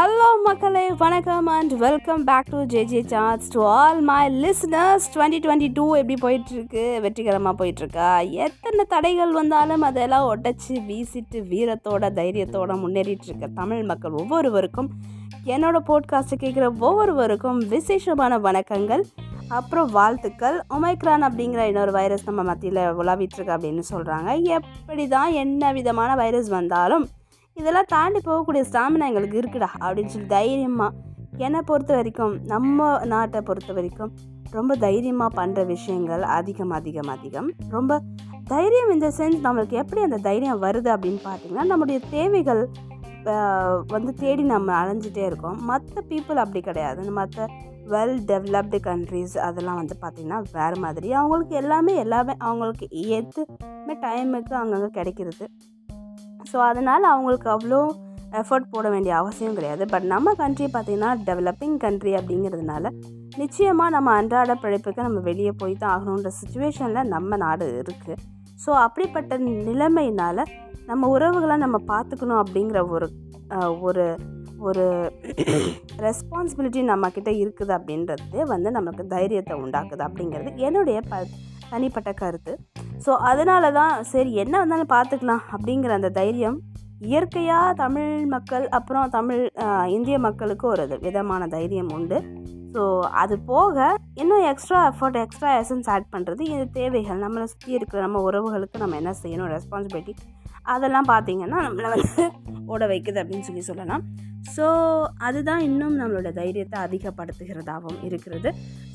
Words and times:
Hello 0.00 0.28
மக்களே 0.44 0.90
வணக்கம் 0.90 1.46
and 1.46 1.72
welcome 1.72 2.24
back 2.24 2.50
to 2.50 2.62
J 2.64 2.82
thanks 2.84 3.48
to 3.50 3.64
all 3.64 4.00
my 4.00 4.42
listeners 4.42 5.06
twenty 5.14 5.38
twenty 5.44 5.70
two 5.72 5.94
எப்படி 5.94 6.14
போயிட்டுருக்கு? 6.22 7.00
வெற்றிகரமாக 7.00 7.64
போயிட்டுருக்கா? 7.64 8.30
எத்தனை 8.30 8.84
தடைகள் 8.88 9.32
வந்தாலும் 9.32 9.80
அதெல்லாம் 9.80 10.36
உடச்சி 10.36 10.68
வீசிட்டு 10.68 11.34
வீரத்தோட 11.34 12.10
தைரியத்தோட 12.20 12.78
முன்னேறிட்டுருக்க 12.84 13.52
தமிழ் 13.54 13.82
மக்கள் 13.82 14.10
ஒவ்வொருவருக்கும் 14.10 14.90
என்னோட 15.46 15.78
போட்காஸ்ட்டை 15.86 16.38
கேட்குற 16.40 16.78
ஒவ்வொருவருக்கும் 16.78 17.58
விசேஷமான 17.58 18.38
வணக்கங்கள். 18.38 19.02
அப்புறம் 19.48 19.90
வாழ்த்துக்கள். 19.90 20.62
ஒமைக்ரான் 20.70 21.28
அப்படிங்கிற 21.28 21.58
இன்னொரு 21.58 21.92
வைரஸ் 21.92 22.24
நம்ம 22.24 22.42
மத்தியில் 22.42 22.76
உலாவிட்டுருக்கு 22.76 23.56
அப்படின்னு 23.58 23.82
சொல்கிறாங்க 23.90 24.42
எப்படி 24.42 25.08
தான் 25.08 25.32
என்ன 25.32 25.72
விதமான 25.72 26.14
வைரஸ் 26.14 26.48
வந்தாலும் 26.48 27.08
இதெல்லாம் 27.56 27.88
தாண்டி 27.94 28.18
போகக்கூடிய 28.26 28.62
ஸ்டாமினா 28.68 29.08
எங்களுக்கு 29.10 29.36
இருக்குடா 29.40 29.70
அப்படின்னு 29.84 30.12
சொல்லி 30.14 30.28
தைரியமாக 30.36 31.08
என்னை 31.46 31.60
பொறுத்த 31.70 31.92
வரைக்கும் 31.98 32.34
நம்ம 32.52 32.88
நாட்டை 33.12 33.40
பொறுத்த 33.48 33.72
வரைக்கும் 33.72 34.12
ரொம்ப 34.56 34.72
தைரியமாக 34.84 35.30
பண்ணுற 35.38 35.60
விஷயங்கள் 35.74 36.22
அதிகம் 36.36 36.72
அதிகம் 36.78 37.10
அதிகம். 37.14 37.48
ரொம்ப 37.76 37.98
தைரியம் 38.52 38.92
இந்த 38.94 39.08
சென்ஸ் 39.18 39.44
நம்மளுக்கு 39.46 39.76
எப்படி 39.82 40.00
அந்த 40.06 40.18
தைரியம் 40.28 40.62
வருது 40.64 40.88
அப்படின்னு 40.94 41.20
பார்த்தீங்கன்னா 41.28 41.66
நம்முடைய 41.72 41.98
தேவைகள் 42.16 42.62
வந்து 43.94 44.12
தேடி 44.22 44.42
நம்ம 44.52 44.72
அலைஞ்சிட்டே 44.82 45.24
இருக்கோம். 45.30 45.58
மற்ற 45.70 46.02
பீப்புள் 46.10 46.42
அப்படி 46.44 46.60
கிடையாது. 46.68 47.02
மற்ற 47.18 47.46
வெல் 47.92 48.18
டெவலப்டு 48.30 48.78
கண்ட்ரீஸ் 48.88 49.34
அதெல்லாம் 49.48 49.78
வந்து 49.80 49.96
பார்த்திங்கன்னா 50.02 50.38
வேறு 50.56 50.76
மாதிரி. 50.84 51.08
அவங்களுக்கு 51.20 51.54
எல்லாமே 51.62 51.94
எல்லாமே 52.04 52.34
அவங்களுக்கு 52.48 52.86
ஏற்றுமே 53.16 53.96
டைமுக்கு 54.06 54.54
அங்கங்கே 54.62 54.90
கிடைக்கிறது. 54.98 55.46
ஸோ 56.52 56.58
அதனால் 56.60 57.02
அவங்களுக்கு 57.02 57.48
அவ்வளோ 57.50 57.80
எஃபர்ட் 58.40 58.70
போட 58.70 58.88
வேண்டிய 58.90 59.16
அவசியம் 59.16 59.54
கிடையாது. 59.54 59.84
பட் 59.86 60.04
நம்ம 60.04 60.34
கண்ட்ரி 60.34 60.66
பார்த்திங்கன்னா 60.66 61.10
டெவலப்பிங் 61.28 61.76
கண்ட்ரி 61.76 62.12
அப்படிங்கிறதுனால 62.14 62.84
நிச்சயமாக 63.36 63.90
நம்ம 63.90 64.12
அன்றாட 64.12 64.54
பிழைப்புக்கு 64.54 65.02
நம்ம 65.02 65.20
வெளியே 65.20 65.52
போய் 65.52 65.74
தான் 65.76 65.92
ஆகணுன்ற 65.94 66.30
சுச்சுவேஷனில் 66.40 67.08
நம்ம 67.08 67.36
நாடு 67.36 67.66
இருக்குது 67.82 68.16
ஸோ 68.64 68.70
அப்படிப்பட்ட 68.76 69.38
நிலைமையினால் 69.38 70.42
நம்ம 70.86 71.08
உறவுகளை 71.08 71.56
நம்ம 71.56 71.78
பார்த்துக்கணும் 71.88 72.42
அப்படிங்கிற 72.42 72.88
ஒரு 72.88 73.08
ஒரு 73.80 74.04
ஒரு 74.58 74.84
ரெஸ்பான்சிபிலிட்டி 75.98 76.80
நம்மக்கிட்ட 76.82 77.30
இருக்குது 77.42 77.72
அப்படின்றது 77.78 78.40
வந்து 78.46 78.70
நமக்கு 78.70 79.06
தைரியத்தை 79.06 79.56
உண்டாக்குது 79.56 80.02
அப்படிங்கிறது 80.02 80.50
என்னுடைய 80.58 81.00
ப 81.00 81.22
தனிப்பட்ட 81.72 82.10
கருத்து. 82.22 82.52
ஸோ 83.04 83.12
அதனால 83.30 83.64
தான் 83.80 83.94
சரி 84.12 84.32
என்ன 84.42 84.54
வந்தாலும் 84.62 84.92
பார்த்துக்கலாம் 84.96 85.42
அப்படிங்கிற 85.54 85.94
அந்த 85.98 86.12
தைரியம் 86.20 86.58
இயற்கையாக 87.10 87.76
தமிழ் 87.82 88.14
மக்கள் 88.32 88.64
அப்புறம் 88.78 89.12
தமிழ் 89.18 89.42
இந்திய 89.96 90.16
மக்களுக்கு 90.26 90.66
ஒரு 90.72 90.84
விதமான 91.06 91.46
தைரியம் 91.56 91.92
உண்டு. 91.96 92.18
ஸோ 92.74 92.82
அது 93.22 93.34
போக 93.52 93.86
இன்னும் 94.22 94.44
extra 94.50 94.80
effort 94.90 95.18
extra 95.22 95.52
essence 95.60 95.88
add 95.94 96.10
பண்ணுறது 96.14 96.42
இது 96.54 96.64
தேவைகள். 96.80 97.22
நம்மளை 97.24 97.46
சுற்றி 97.52 97.70
இருக்கிற 97.78 98.00
நம்ம 98.06 98.20
உறவுகளுக்கு 98.28 98.82
நம்ம 98.82 98.98
என்ன 99.02 99.14
செய்யணும் 99.22 99.52
ரெஸ்பான்சிபிலிட்டி 99.56 100.14
அதெல்லாம் 100.72 101.08
பார்த்திங்கன்னா 101.12 101.60
நம்மளை 101.66 101.88
வந்து 101.94 102.24
ஓட 102.72 102.84
வைக்குது 102.92 103.20
அப்படின்னு 103.22 103.46
சொல்லி 103.48 103.64
சொல்லலாம். 103.70 104.02
ஸோ 104.56 104.66
அதுதான் 105.28 105.62
இன்னும் 105.68 105.96
நம்மளோட 106.00 106.28
தைரியத்தை 106.38 106.78
அதிகப்படுத்துகிறதாகவும் 106.86 108.00
இருக்கிறது. 108.08 108.50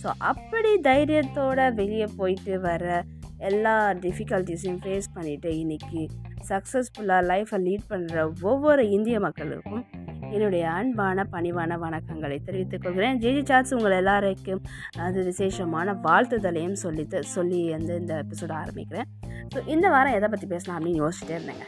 ஸோ 0.05 0.11
அப்படி 0.17 0.71
தைரியத்தோடு 0.87 1.63
வெளியே 1.73 2.07
போயிட்டு 2.17 2.59
வர 2.59 3.03
எல்லா 3.37 3.93
டிஃபிகல்ட்டிஸையும் 4.03 4.81
ஃபேஸ் 4.83 5.07
பண்ணிவிட்டு 5.15 5.49
இன்றைக்கி 5.61 6.01
சக்ஸஸ்ஃபுல்லாக 6.49 7.21
லைஃப்பை 7.29 7.57
லீட் 7.67 7.87
பண்ணுற 7.89 8.17
ஒவ்வொரு 8.41 8.83
இந்திய 8.89 9.19
மக்களுக்கும் 9.19 9.83
என்னுடைய 10.31 10.69
அன்பான 10.71 11.25
பணிவான 11.31 11.77
வணக்கங்களை 11.85 12.37
தெரிவித்துக் 12.43 12.83
கொள்கிறேன். 12.83 13.19
ஜேஜி 13.23 13.43
சாட்ஸ் 13.45 13.73
உங்கள் 13.73 13.91
எல்லாருக்கும் 13.91 14.61
அது 14.97 15.23
விசேஷமான 15.23 15.97
வாழ்த்துதலையும் 16.07 16.77
சொல்லி 16.85 17.05
சொல்லி 17.21 17.69
வந்து 17.69 17.95
இந்த 17.95 18.23
எபிசோட 18.23 18.53
ஆரம்பிக்கிறேன். 18.63 19.09
ஸோ 19.55 19.67
இந்த 19.67 19.89
வாரம் 19.89 20.13
எதை 20.13 20.29
பற்றி 20.29 20.47
பேசலாம் 20.47 20.77
அப்படின்னு 20.79 21.03
யோசிச்சுட்டே 21.03 21.35
இருந்தேங்க. 21.39 21.65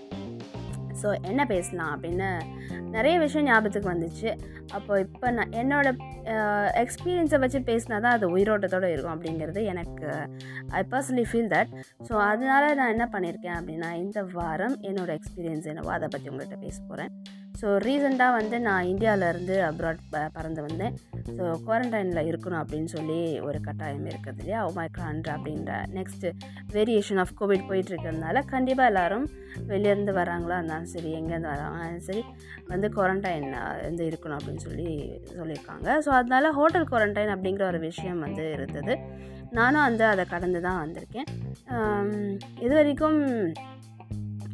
ஸோ 1.01 1.07
என்ன 1.21 1.45
பேசலாம் 1.45 1.91
அப்படின்னு 1.95 2.29
நிறைய 2.89 3.15
விஷயம் 3.19 3.47
ஞாபகத்துக்கு 3.47 3.89
வந்துச்சு. 3.93 4.29
அப்போ 4.73 4.93
இப்போ 4.99 5.31
நான் 5.31 5.51
என்னோடய 5.51 5.95
எக்ஸ்பீரியன்ஸை 6.83 7.39
வச்சு 7.39 7.59
பேசினா 7.65 7.97
தான் 8.01 8.15
அது 8.17 8.27
உயிரோட்டத்தோடு 8.37 8.91
இருக்கும் 8.91 9.15
அப்படிங்கிறது 9.15 9.63
எனக்கு 9.63 10.07
I 10.71 10.83
personally 10.91 11.25
feel 11.31 11.51
that 11.51 11.73
so 12.09 12.13
அதனால் 12.27 12.75
நான் 12.75 12.89
என்ன 12.89 13.07
பண்ணியிருக்கேன் 13.13 13.57
அப்படின்னா 13.59 13.91
இந்த 13.95 14.21
வாரம் 14.33 14.77
என்னோடய 14.81 15.19
எக்ஸ்பீரியன்ஸ் 15.19 15.67
என்னவோ 15.67 15.91
அதை 15.91 16.07
பற்றி 16.07 16.29
உங்கள்கிட்ட 16.29 16.59
பேச 16.59 16.79
போகிறேன் 16.81 17.13
ஸோ 17.59 17.67
ரீசெண்டாக 17.85 18.37
வந்து 18.37 18.57
நான் 18.67 18.89
இந்தியாவிலேருந்து 18.91 19.55
அப்ராட் 19.67 20.01
ப 20.13 20.23
பறந்து 20.35 20.61
வந்தேன். 20.67 20.95
ஸோ 21.37 21.43
குவாரண்டைனில் 21.65 22.27
இருக்கணும் 22.29 22.59
அப்படின்னு 22.61 22.89
சொல்லி 22.95 23.19
ஒரு 23.47 23.59
கட்டாயம் 23.67 24.07
இருக்குது 24.11 24.39
இல்லையா? 24.41 24.59
ஒமைக்ரான் 24.69 25.21
அப்படின்ற 25.35 25.71
நெக்ஸ்ட்டு 25.97 26.31
வேரியேஷன் 26.75 27.21
ஆஃப் 27.23 27.33
கோவிட் 27.39 27.67
போயிட்டுருக்கிறதுனால 27.69 28.43
கண்டிப்பாக 28.53 28.91
எல்லோரும் 28.91 29.27
வெளியேருந்து 29.71 30.13
வராங்களா 30.19 30.57
இருந்தாலும் 30.59 30.91
சரி 30.95 31.11
எங்கேருந்து 31.19 31.51
வராங்க 31.53 32.01
சரி 32.07 32.23
வந்து 32.71 32.89
குவாரண்டைன் 32.97 33.47
வந்து 33.87 34.03
இருக்கணும் 34.09 34.37
அப்படின்னு 34.39 34.65
சொல்லி 34.67 34.89
சொல்லியிருக்காங்க. 35.39 35.87
ஸோ 36.05 36.11
அதனால் 36.19 36.55
ஹோட்டல் 36.59 36.89
குவாரண்டைன் 36.91 37.33
அப்படிங்கிற 37.35 37.65
ஒரு 37.71 37.81
விஷயம் 37.89 38.23
வந்து 38.27 38.45
இருந்தது. 38.57 38.95
நானும் 39.57 39.85
வந்து 39.87 40.05
அதை 40.13 40.23
கடந்து 40.33 40.59
தான் 40.67 40.81
வந்திருக்கேன் 40.83 41.27
இது 42.65 42.73
வரைக்கும் 42.79 43.19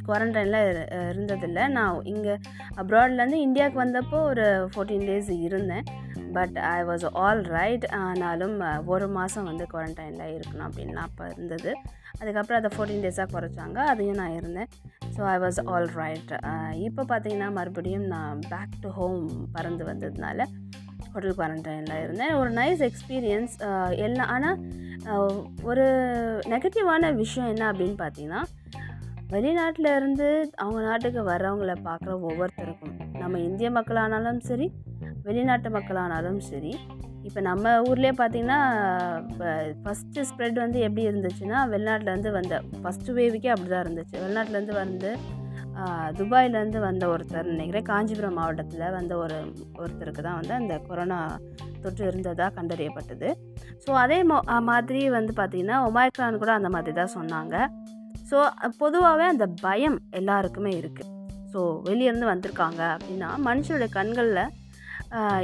குவாரண்டைனில் 0.07 0.79
இருந்ததில்லை. 1.09 1.65
நான் 1.77 2.05
இங்கே 2.13 2.35
அப்ராட்லேருந்து 2.81 3.39
இந்தியாவுக்கு 3.47 3.83
வந்தப்போ 3.83 4.19
ஒரு 4.31 4.45
ஃபோர்டீன் 4.73 5.07
டேஸ் 5.09 5.31
இருந்தேன். 5.47 5.85
But 6.37 6.55
I 6.75 6.77
was 6.89 7.05
all 7.23 7.43
right 7.55 7.85
ஆனாலும் 8.03 8.55
ஒரு 8.93 9.07
மாதம் 9.17 9.49
வந்து 9.49 9.65
குவாரண்டைனில் 9.73 10.33
இருக்கணும் 10.35 10.67
அப்படின்லாம் 10.67 11.09
அப்போ 11.09 11.25
இருந்தது. 11.33 11.71
அதுக்கப்புறம் 12.21 12.59
அதை 12.61 12.69
ஃபோர்டீன் 12.75 13.03
டேஸாக 13.05 13.27
குறைச்சாங்க. 13.35 13.77
அதையும் 13.91 14.19
நான் 14.21 14.37
இருந்தேன். 14.39 14.69
So 15.15 15.21
I 15.33 15.37
was 15.45 15.59
all 15.71 15.89
right 16.01 16.31
இப்போ 16.87 17.01
பார்த்தீங்கன்னா 17.11 17.49
மறுபடியும் 17.57 18.07
நான் 18.15 18.41
பேக் 18.53 18.79
டு 18.85 18.91
ஹோம் 18.99 19.21
பறந்து 19.55 19.85
வந்ததுனால 19.91 20.47
ஹோட்டல் 21.13 21.35
குவாரண்டைனில் 21.39 22.03
இருந்தேன். 22.03 22.33
ஒரு 22.41 22.51
நைஸ் 22.59 22.81
எக்ஸ்பீரியன்ஸ் 22.89 23.55
எல்லாம் 24.05 24.31
ஆனால் 24.35 24.57
ஒரு 25.69 25.85
நெகட்டிவான 26.53 27.11
விஷயம் 27.21 27.51
என்ன 27.53 27.63
அப்படின்னு 27.71 27.97
பார்த்தீங்கன்னா 28.03 28.41
வெளிநாட்டில் 29.33 29.89
இருந்து 29.97 30.27
அவங்க 30.63 30.79
நாட்டுக்கு 30.87 31.21
வர்றவங்கள 31.29 31.73
பார்க்குற 31.87 32.13
ஒவ்வொருத்தருக்கும். 32.29 32.95
நம்ம 33.21 33.39
இந்திய 33.47 33.67
மக்களானாலும் 33.77 34.41
சரி 34.49 34.67
வெளிநாட்டு 35.27 35.69
மக்களானாலும் 35.75 36.41
சரி 36.49 36.73
இப்போ 37.27 37.41
நம்ம 37.47 37.71
ஊர்லேயே 37.89 38.13
பார்த்திங்கன்னா 38.19 38.59
இப்போ 39.29 39.49
ஃபஸ்ட்டு 39.83 40.25
ஸ்ப்ரெட் 40.29 40.57
வந்து 40.63 40.79
எப்படி 40.87 41.03
இருந்துச்சுன்னா 41.09 41.59
வெளிநாட்டிலேருந்து 41.73 42.31
வந்த 42.37 42.55
ஃபஸ்ட்டு 42.81 43.15
வேவுக்கே 43.19 43.53
அப்படி 43.53 43.69
தான் 43.73 43.85
இருந்துச்சு 43.85 44.15
வெளிநாட்டிலேருந்து 44.23 44.75
வந்து 44.83 45.11
துபாயிலேருந்து 46.17 46.79
வந்த 46.87 47.03
ஒருத்தர் 47.13 47.51
நினைக்கிறேன் 47.53 47.87
காஞ்சிபுரம் 47.91 48.37
மாவட்டத்தில் 48.39 48.93
வந்த 48.97 49.13
ஒரு 49.23 49.37
ஒருத்தருக்கு 49.81 50.21
தான் 50.27 50.39
வந்து 50.39 50.53
அந்த 50.59 50.73
கொரோனா 50.89 51.19
தொற்று 51.83 52.03
இருந்ததாக 52.09 52.49
கண்டறியப்பட்டது. 52.57 53.29
ஸோ 53.85 53.91
அதே 54.03 54.19
மாதிரி 54.71 55.01
வந்து 55.17 55.33
பார்த்திங்கன்னா 55.39 55.79
ஒமாய்க்ரான் 55.87 56.41
கூட 56.43 56.51
அந்த 56.59 56.71
மாதிரி 56.75 56.93
தான் 57.01 57.15
சொன்னாங்க. 57.17 57.55
ஸோ 58.31 58.37
பொதுவாகவே 58.77 59.23
அந்த 59.23 59.45
பயம் 59.61 59.97
எல்லாருக்குமே 60.11 60.71
இருக்குது 60.71 61.09
ஸோ 61.53 61.61
வெளியேருந்து 61.83 62.27
வந்திருக்காங்க 62.27 62.81
அப்படின்னா 62.93 63.29
மனுஷனுடைய 63.45 63.89
கண்களில் 63.89 64.43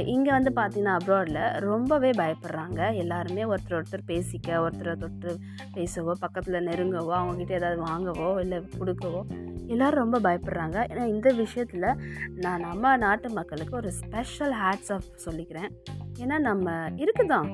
இங்கே 0.04 0.30
வந்து 0.30 0.50
பார்த்தீங்கன்னா 0.56 0.96
அப்ராடில் 1.00 1.58
ரொம்பவே 1.60 2.10
பயப்படுறாங்க. 2.10 2.94
எல்லாருமே 2.94 3.44
ஒருத்தர் 3.44 3.82
ஒருத்தர் 3.82 4.06
பேசிக்க 4.06 4.48
ஒருத்தரை 4.48 4.96
தொட்டு 4.96 5.38
பேசவோ 5.74 6.12
பக்கத்தில் 6.20 6.66
நெருங்கவோ 6.66 7.14
அவங்கக்கிட்ட 7.20 7.50
ஏதாவது 7.50 7.84
வாங்கவோ 7.84 8.40
இல்லை 8.40 8.58
கொடுக்கவோ 8.78 9.22
எல்லோரும் 9.66 10.02
ரொம்ப 10.04 10.18
பயப்படுறாங்க. 10.20 10.78
ஏன்னா 10.92 11.04
இந்த 11.06 11.32
விஷயத்தில் 11.32 11.86
நான் 12.34 12.60
நம்ம 12.60 12.96
நாட்டு 12.96 13.30
மக்களுக்கு 13.30 13.76
ஒரு 13.76 13.92
ஸ்பெஷல் 13.92 14.54
ஹேட்ஸ் 14.54 14.92
ஆஃப் 14.92 15.10
சொல்லிக்கிறேன். 15.24 15.70
ஏன்னா 16.18 16.38
நம்ம 16.38 16.70
இருக்குதான். 17.02 17.48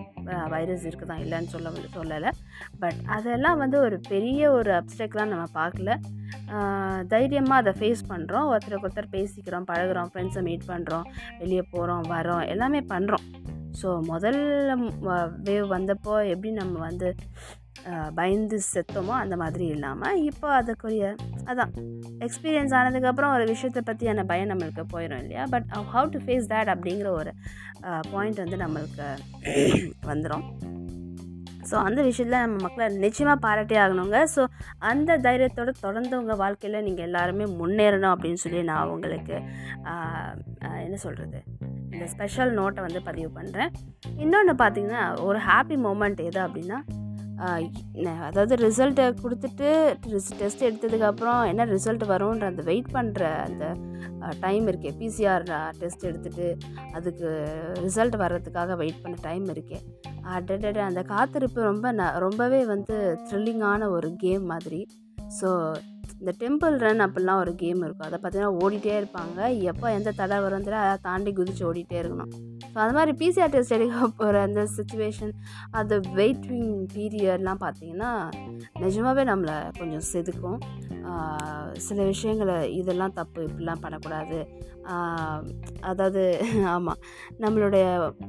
வைரஸ் 0.48 0.86
இருக்குதான். 0.86 1.22
இல்லைன்னு 1.24 1.52
சொல்ல 1.54 1.70
சொல்லலை. 1.96 2.30
பட் 2.78 3.00
அதெல்லாம் 3.06 3.58
வந்து 3.58 3.80
ஒரு 3.80 4.00
பெரிய 4.08 4.50
ஒரு 4.50 4.72
அப்டெக்லாம் 4.72 5.32
நம்ம 5.34 5.44
பார்க்கல. 5.54 5.92
தைரியமாக 7.08 7.60
அதை 7.62 7.72
ஃபேஸ் 7.80 8.02
பண்ணுறோம் 8.08 8.48
ஒருத்தருக்கு 8.48 8.88
ஒருத்தர் 8.88 9.12
பேசிக்கிறோம் 9.12 9.68
பழகிறோம் 9.72 10.10
ஃப்ரெண்ட்ஸை 10.14 10.42
மீட் 10.42 10.68
பண்ணுறோம் 10.68 11.06
வெளியே 11.38 11.64
போகிறோம் 11.70 12.02
வரோம் 12.10 12.46
எல்லாமே 12.46 12.82
பண்ணுறோம் 12.88 13.26
ஸோ 13.82 13.88
முதல்ல 14.08 14.74
வேவ் 15.44 15.66
வந்தப்போ 15.68 16.14
எப்படி 16.28 16.50
நம்ம 16.50 16.78
வந்து 16.78 17.08
பயந்து 18.14 18.58
செத்தோமோ 18.74 19.14
அந்த 19.14 19.36
மாதிரி 19.36 19.66
இல்லாமல் 19.66 20.20
இப்போ 20.22 20.48
அதுக்குரிய 20.62 21.14
அதான் 21.44 21.72
எக்ஸ்பீரியன்ஸ் 22.18 22.74
ஆனதுக்கப்புறம் 22.74 23.34
ஒரு 23.34 23.44
விஷயத்தை 23.44 23.82
பற்றியான 23.86 24.24
பயம் 24.24 24.50
நம்மளுக்கு 24.50 24.84
போயிடும் 24.94 25.18
இல்லையா? 25.18 25.44
But 25.50 25.68
how 25.92 26.08
to 26.08 26.18
face 26.18 26.50
that 26.50 26.72
அப்படிங்கிற 26.74 27.10
ஒரு 27.10 27.32
பாயிண்ட் 28.12 28.36
வந்து 28.36 28.56
நம்மளுக்கு 28.56 29.08
வந்துடும் 30.10 30.46
ஸோ 31.70 31.74
அந்த 31.86 32.00
விஷயத்தில் 32.08 32.42
நம்ம 32.44 32.58
மக்களை 32.64 32.86
நிச்சயமாக 33.04 33.38
பாராட்டி 33.46 33.76
ஆகணுங்க. 33.84 34.18
ஸோ 34.34 34.42
அந்த 34.90 35.18
தைரியத்தோடு 35.26 35.72
தொடர்ந்து 35.86 36.14
உங்கள் 36.20 36.40
வாழ்க்கையில் 36.42 36.84
நீங்கள் 36.88 37.06
எல்லாருமே 37.08 37.46
முன்னேறணும் 37.60 38.12
அப்படின்னு 38.14 38.42
சொல்லி 38.44 38.62
நான் 38.72 38.92
உங்களுக்கு 38.94 39.38
என்ன 40.84 40.98
சொல்கிறது 41.06 41.40
இந்த 41.94 42.06
ஸ்பெஷல் 42.14 42.52
நோட்டை 42.60 42.80
வந்து 42.86 43.00
பதிவு 43.08 43.30
பண்ணுறேன் 43.38 43.72
இன்னொன்று 44.24 44.54
பார்த்தீங்கன்னா 44.62 45.02
ஒரு 45.28 45.40
ஹாப்பி 45.48 45.76
மூமெண்ட் 45.86 46.22
எது 46.28 46.40
அப்படின்னா 46.46 46.78
அதாவது 48.28 48.54
ரிசல்ட்டை 48.64 49.06
கொடுத்துட்டு 49.22 49.66
டெஸ்ட் 50.40 50.62
எடுத்ததுக்கப்புறம் 50.68 51.40
என்ன 51.50 51.66
ரிசல்ட் 51.72 52.04
வரும்ன்ற 52.12 52.46
அந்த 52.52 52.62
வெயிட் 52.70 52.88
பண்ணுற 52.94 53.24
அந்த 53.48 53.64
டைம் 54.44 54.66
இருக்கே 54.70 54.92
பிசிஆர் 55.00 55.44
டெஸ்ட் 55.80 56.06
எடுத்துகிட்டு 56.10 56.46
அதுக்கு 56.98 57.28
ரிசல்ட் 57.86 58.16
வர்றதுக்காக 58.22 58.76
வெயிட் 58.82 59.02
பண்ண 59.02 59.16
டைம் 59.28 59.46
இருக்கே. 59.54 59.80
அடடட 60.34 60.78
அந்த 60.90 61.02
காத்திருப்பு 61.12 61.60
ரொம்ப 61.70 61.92
ந 61.92 62.04
ரொம்பவே 62.24 62.62
வந்து 62.64 62.96
த்ரில்லிங்கான 63.28 63.88
ஒரு 63.96 64.08
கேம் 64.24 64.46
மாதிரி. 64.52 64.80
ஸோ 65.40 65.50
இந்த 66.20 66.32
டெம்பிள் 66.42 66.74
ரன் 66.84 67.04
அப்படிலாம் 67.04 67.40
ஒரு 67.42 67.52
கேம் 67.62 67.80
இருக்கும். 67.84 68.06
அதை 68.08 68.18
பார்த்தீங்கன்னா 68.20 68.52
ஓடிட்டே 68.64 68.92
இருப்பாங்க. 69.00 69.38
எப்போ 69.70 69.86
எந்த 69.96 70.10
தடை 70.20 70.36
வரும் 70.44 70.68
அதை 70.82 70.94
தாண்டி 71.08 71.30
குதிச்சு 71.38 71.62
ஓடிட்டே 71.70 71.98
இருக்கணும். 72.02 72.30
ஸோ 72.72 72.76
அது 72.84 72.94
மாதிரி 72.98 73.12
பிசிஆர் 73.22 73.52
டெஸ்ட் 73.54 73.76
எடுக்க 73.76 74.08
போகிற 74.20 74.40
அந்த 74.48 74.62
சுச்சுவேஷன் 74.76 75.32
அந்த 75.80 75.96
வெயிட்டிங் 76.18 76.70
பீரியட்லாம் 76.94 77.62
பார்த்தீங்கன்னா 77.64 78.12
நிஜமாகவே 78.84 79.24
நம்மளை 79.32 79.56
கொஞ்சம் 79.78 80.06
செதுக்கும். 80.12 80.58
சில 81.78 82.02
விஷயங்களை 82.04 82.74
இதெல்லாம் 82.74 83.12
தப்பு 83.12 83.40
இப்படிலாம் 83.46 83.80
பண்ணக்கூடாது. 83.80 84.38
அதாவது 85.80 86.22
ஆமாம் 86.74 87.00
நம்மளுடைய 87.38 87.84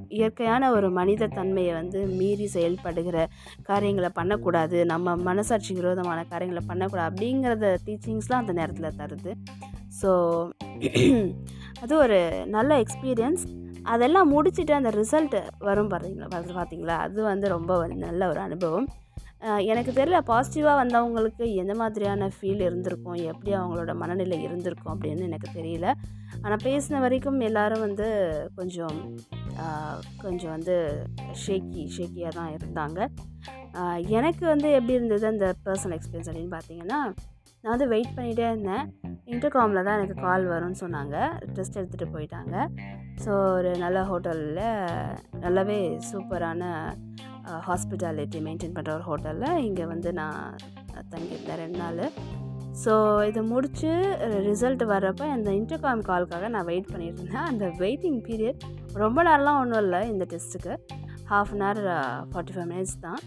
இயற்கையான 0.08 0.72
ஒரு 0.72 0.90
மனித 0.92 1.28
தன்மையை 1.28 1.74
வந்து 1.74 2.00
மீறி 2.08 2.48
செயல்படுகிற 2.48 3.18
காரியங்களை 3.64 4.10
பண்ணக்கூடாது 4.10 4.86
நம்ம 4.86 5.16
மனசாட்சி 5.16 5.74
விரோதமான 5.74 6.26
காரியங்களை 6.26 6.64
பண்ணக்கூடாது 6.68 7.10
அப்படிங்கிறத 7.10 7.76
டீச்சிங்ஸ்லாம் 7.86 8.44
அந்த 8.44 8.54
நேரத்தில் 8.54 8.98
தருது. 8.98 9.34
ஸோ 10.02 10.12
அது 11.82 11.94
ஒரு 11.98 12.20
நல்ல 12.46 12.84
எக்ஸ்பீரியன்ஸ் 12.84 13.44
அதெல்லாம் 13.84 14.32
முடிச்சுட்டு 14.34 14.72
அந்த 14.72 14.90
ரிசல்ட் 14.90 15.36
வரும் 15.60 15.90
பார்த்தீங்களா 15.90 16.28
பார்த்தீங்களா 16.58 16.96
அது 16.98 17.22
வந்து 17.24 17.48
ரொம்ப 17.48 17.88
நல்ல 17.88 18.30
ஒரு 18.30 18.40
அனுபவம். 18.40 18.88
எனக்கு 19.72 19.92
தெரியல 19.98 20.20
பாசிட்டிவாக 20.30 20.80
வந்தவங்களுக்கு 20.82 21.46
எந்த 21.62 21.74
மாதிரியான 21.82 22.30
ஃபீல் 22.36 22.64
இருந்திருக்கும்? 22.68 23.20
எப்படி 23.32 23.52
அவங்களோட 23.60 23.92
மனநிலை 24.02 24.38
இருந்திருக்கும் 24.48 24.94
அப்படின்னு 24.94 25.28
எனக்கு 25.30 25.50
தெரியல. 25.58 25.88
ஆனால் 26.44 26.64
பேசின 26.68 27.00
வரைக்கும் 27.06 27.40
எல்லோரும் 27.48 27.86
வந்து 27.88 28.08
கொஞ்சம் 28.60 29.00
கொஞ்சம் 30.24 30.54
வந்து 30.56 30.76
ஷேக்கி 31.44 31.84
ஷேக்கியாக 31.96 32.34
தான் 32.40 32.52
இருந்தாங்க. 32.58 33.00
எனக்கு 34.20 34.44
வந்து 34.54 34.68
எப்படி 34.78 34.98
இருந்தது 34.98 35.26
அந்த 35.34 35.48
பர்சனல் 35.66 35.96
எக்ஸ்பீரியன்ஸ் 35.98 36.30
அப்படின்னு 36.32 36.56
பார்த்தீங்கன்னா 36.58 37.00
நான் 37.62 37.74
வந்து 37.74 37.88
வெயிட் 37.94 38.16
பண்ணிகிட்டே 38.18 38.46
இருந்தேன். 38.52 38.86
இன்டர்காமில் 39.34 39.86
தான் 39.88 39.98
எனக்கு 40.00 40.18
கால் 40.26 40.46
வரும்னு 40.54 40.82
சொன்னாங்க. 40.84 41.16
டெஸ்ட் 41.56 41.80
எடுத்துகிட்டு 41.80 42.16
போயிட்டாங்க. 42.16 42.56
ஸோ 43.24 43.32
ஒரு 43.58 43.72
நல்ல 43.84 44.00
ஹோட்டலில் 44.10 44.66
நல்லாவே 45.46 45.80
சூப்பரான 46.10 46.64
ஹாஸ்பிட்டாலிட்டி 47.68 48.40
மெயின்டைன் 48.48 48.76
பண்ணுற 48.78 48.92
ஒரு 48.98 49.06
ஹோட்டலில் 49.10 49.64
இங்கே 49.68 49.86
வந்து 49.94 50.12
நான் 50.20 50.42
தங்கியிருந்தேன் 51.14 51.62
ரெண்டு 51.64 51.80
நாள். 51.84 52.04
ஸோ 52.84 52.94
இதை 53.30 53.42
முடித்து 53.52 53.92
ரிசல்ட் 54.48 54.84
வர்றப்போ 54.92 55.26
அந்த 55.36 55.50
இன்டர்காம் 55.60 56.02
கால்க்காக 56.10 56.50
நான் 56.56 56.68
வெயிட் 56.72 56.92
பண்ணிட்டு 56.92 57.22
இருந்தேன் 57.22 57.48
அந்த 57.52 57.66
வெயிட்டிங் 57.84 58.20
பீரியட் 58.28 58.64
ரொம்ப 59.04 59.20
நேரம்லாம் 59.28 59.62
ஒன்றும் 59.62 59.84
இல்லை 59.86 60.02
இந்த 60.14 60.26
டெஸ்ட்டுக்கு 60.34 60.74
half 61.32 61.50
an 61.54 61.64
hour 61.68 61.82
forty 62.32 62.54
five 62.56 62.70
minutes 62.74 63.00
தான். 63.06 63.20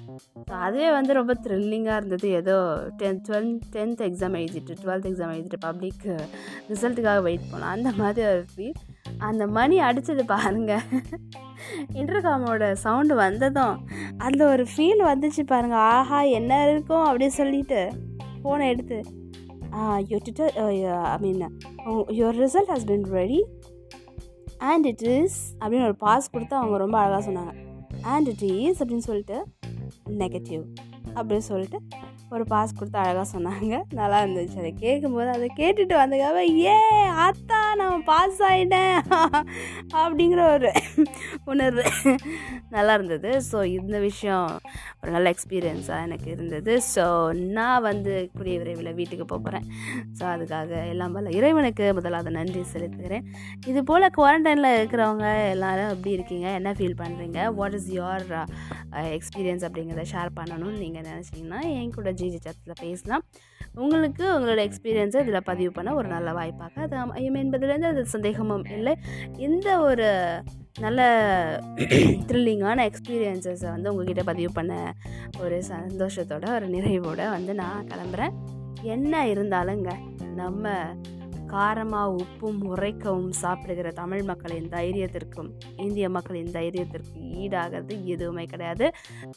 ஸோ 0.48 0.54
அதுவே 0.66 0.88
வந்து 0.98 1.12
ரொம்ப 1.18 1.32
த்ரில்லிங்காக 1.44 1.98
இருந்தது. 2.00 2.28
ஏதோ 2.40 2.56
டென்த் 3.02 3.24
டுவெல் 3.28 3.50
டென்த் 3.74 4.02
எக்ஸாம் 4.08 4.38
எழுதிட்டு 4.40 4.76
டுவெல்த் 4.82 5.08
எக்ஸாம் 5.10 5.34
எழுதிட்டு 5.34 5.60
பப்ளிக் 5.66 6.06
ரிசல்ட்டுக்காக 6.72 7.20
வெயிட் 7.28 7.50
பண்ணலாம் 7.50 7.76
அந்த 7.76 7.92
மாதிரி 8.00 8.26
ஒரு 8.32 8.44
ஃபீல் 8.54 8.78
அந்த 9.28 9.46
மணி 9.58 9.78
அடித்தது 9.88 10.24
பாருங்கள் 10.34 10.86
இன்டர்காமோட 11.92 12.72
சவுண்டு 12.72 13.14
வந்ததும் 13.14 13.76
அதில் 14.18 14.50
ஒரு 14.52 14.66
ஃபீல் 14.72 15.02
வந்துச்சு 15.12 15.44
பாருங்கள் 15.46 15.78
ஆஹா 15.78 16.20
என்ன 16.22 16.60
இருக்கும் 16.70 17.06
அப்படின்னு 17.08 17.38
சொல்லிட்டு 17.40 17.80
ஃபோனை 18.42 18.68
எடுத்து 18.68 18.98
your 20.10 20.24
twitter 20.26 20.54
I 20.66 21.16
mean 21.20 21.42
your 22.20 22.38
result 22.44 22.72
has 22.74 22.86
been 22.86 23.08
ready 23.18 23.40
and 24.58 24.86
it 24.86 25.02
is 25.02 25.38
அப்படின்னு 25.60 25.88
ஒரு 25.90 25.96
பாஸ் 25.96 26.30
கொடுத்து 26.30 26.56
அவங்க 26.56 26.76
ரொம்ப 26.76 26.98
அழகாக 26.98 27.22
சொன்னாங்க. 27.30 27.52
அண்ட் 28.02 28.28
இட் 28.28 28.42
இஸ் 28.42 28.82
அப்படின்னு 28.82 29.08
சொல்லிட்டு 29.10 29.38
நெகட்டிவ் 30.22 30.64
அப்படின்னு 31.14 31.48
சொல்லிட்டு 31.50 31.78
ஒரு 32.30 32.44
பாஸ் 32.44 32.74
கொடுத்து 32.78 32.98
அழகாக 32.98 33.26
சொன்னாங்க. 33.36 33.82
நல்லா 33.92 34.18
இருந்துச்சு. 34.24 34.58
அதை 34.58 34.72
கேட்கும்போது 34.72 35.30
அதை 35.36 35.46
கேட்டுட்டு 35.56 35.94
வந்ததுக்காக 36.00 36.42
ஏ 36.64 36.76
ஆத்தா 37.24 37.60
நான் 37.74 38.04
பாஸ் 38.10 38.42
ஆகிட்டேன் 38.48 38.96
அப்படிங்கிற 40.02 40.42
ஒரு 40.52 40.70
உணர்வு. 41.54 41.84
நல்லா 42.76 42.92
இருந்தது. 42.98 43.30
ஸோ 43.50 43.58
இந்த 43.78 43.96
விஷயம் 44.08 44.48
ஒரு 45.00 45.10
நல்ல 45.16 45.26
எக்ஸ்பீரியன்ஸாக 45.34 46.06
எனக்கு 46.08 46.28
இருந்தது. 46.34 46.72
ஸோ 46.94 47.04
நான் 47.58 47.84
வந்து 47.88 48.14
கூடிய 48.36 48.56
விரைவில் 48.62 48.96
வீட்டுக்கு 49.00 49.26
போகிறேன் 49.34 49.66
ஸோ 50.18 50.24
அதுக்காக 50.34 50.72
எல்லாம் 50.92 51.14
பல 51.16 51.34
இறைவனுக்கு 51.38 51.86
முதலாவது 51.98 52.32
நன்றி 52.38 52.62
செலுத்துகிறேன். 52.74 53.26
இது 53.70 53.82
போல் 53.90 54.08
குவாரண்டைனில் 54.18 54.76
இருக்கிறவங்க 54.78 55.28
எல்லோரும் 55.54 55.92
எப்படி 55.94 56.12
இருக்கீங்க? 56.18 56.48
என்ன 56.60 56.74
ஃபீல் 56.78 57.00
பண்ணுறீங்க 57.02 57.40
வாட் 57.60 57.76
இஸ் 57.80 57.90
யோர் 58.00 58.26
எக்ஸ்பீரியன்ஸ் 59.18 59.66
அப்படிங்கிறத 59.68 60.04
ஷேர் 60.14 60.36
பண்ணணும்னு 60.40 60.82
நீங்கள் 60.84 61.08
நினச்சிங்கன்னா 61.10 61.60
என் 61.78 61.96
கூட 61.98 62.10
ஜிஜி 62.20 62.40
சத்தில் 62.46 62.80
பேசலாம். 62.84 63.24
உங்களுக்கு 63.82 64.24
உங்களோட 64.36 64.60
எக்ஸ்பீரியன்ஸை 64.68 65.20
இதில் 65.24 65.48
பதிவு 65.50 65.70
பண்ண 65.76 65.90
ஒரு 65.98 66.08
நல்ல 66.14 66.30
வாய்ப்பாக 66.38 66.82
அது 66.86 66.96
அமையும். 67.02 67.38
என்பதுலேருந்து 67.42 67.90
அது 67.92 68.02
சந்தேகமும் 68.14 68.66
இல்லை. 68.76 68.94
இந்த 69.48 69.68
ஒரு 69.90 70.08
நல்ல 70.78 71.00
த்ரில்லிங்கான 72.26 72.90
எக்ஸ்பீரியன்ஸஸை 72.90 73.70
வந்து 73.70 73.90
உங்ககிட்ட 73.90 74.22
பதிவு 74.22 74.52
பண்ண 74.52 74.94
ஒரு 75.40 75.62
சந்தோஷத்தோட 75.68 76.54
ஒரு 76.54 76.68
நிறைவோடு 76.68 77.30
வந்து 77.30 77.54
நான் 77.54 77.86
கிளம்புறேன். 77.86 78.32
என்ன 78.82 79.26
இருந்தாலுங்க 79.26 79.92
நம்ம 80.34 80.68
காரமாக 81.52 82.16
உப்பும் 82.22 82.60
உரைக்கவும் 82.72 83.28
சாப்பிடுகிற 83.28 83.90
தமிழ் 83.90 84.22
மக்களின் 84.22 84.68
தைரியத்திற்கும் 84.68 85.50
இந்திய 85.76 86.08
மக்களின் 86.08 86.52
தைரியத்திற்கும் 86.52 87.26
ஈடாகிறது 87.42 88.04
எதுவுமே 88.04 88.44
கிடையாது. 88.44 88.90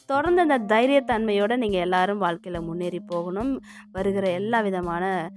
தொடர்ந்து 0.06 0.40
அந்த 0.40 0.58
தைரியத்தன்மையோடு 0.74 1.56
நீங்கள் 1.56 1.80
எல்லாரும் 1.80 2.18
வாழ்க்கையில் 2.18 2.62
முன்னேறி 2.62 3.00
போகணும். 3.00 3.60
வருகிற 3.92 4.30
எல்லா 4.30 4.60
விதமான 4.60 5.30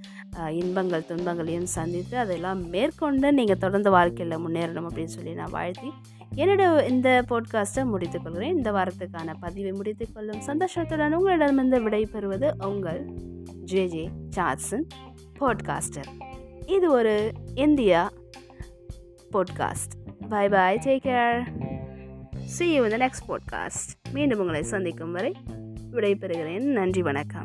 இன்பங்கள் 0.50 1.06
துன்பங்களையும் 1.06 1.66
சந்தித்து 1.66 2.18
அதெல்லாம் 2.18 2.68
மேற்கொண்டு 2.68 3.32
நீங்கள் 3.32 3.58
தொடர்ந்து 3.58 3.90
வாழ்க்கையில் 3.90 4.42
முன்னேறணும் 4.46 4.88
அப்படின்னு 4.90 5.04
சொல்லி 5.04 5.34
நான் 5.34 5.50
வாழ்த்தி 5.50 5.90
என்னோட 6.36 6.84
இந்த 6.88 7.24
போட்காஸ்ட்டை 7.28 7.84
முடித்துக்கொள்கிறேன் 7.92 8.56
இந்த 8.56 8.72
வாரத்துக்கான 8.72 9.34
பதிவை 9.40 9.72
முடித்துக்கொள்ளும் 9.72 10.40
சந்தோஷத்துடன் 10.40 11.12
உங்களிடமிருந்து 11.12 11.80
விடைபெறுவது 11.80 12.50
உங்கள் 12.66 13.02
ஜே 13.64 13.86
ஜே 13.86 14.10
சார்சன் 14.36 14.86
போட்காஸ்டர் 15.40 16.27
இது 16.68 16.92
ஒரு 16.92 17.32
India 17.54 18.12
podcast 19.32 19.94
bye 20.28 20.48
bye 20.48 20.78
take 20.84 21.04
care 21.04 21.42
see 22.44 22.72
you 22.72 22.84
இந்த 22.84 22.98
நெக்ஸ்ட் 22.98 23.28
பாட்காஸ்ட் 23.28 24.12
மீண்டும் 24.12 24.38
உங்களை 24.38 24.62
சந்திக்கும் 24.62 25.12
வரை 25.12 25.34
விடைபெறுகிறேன். 25.92 26.62
நன்றி 26.62 27.02
வணக்கம். 27.02 27.44